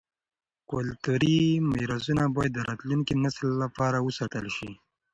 [0.71, 1.37] کلتوري
[1.73, 4.71] میراثونه باید د راتلونکي نسل لپاره وساتل شي.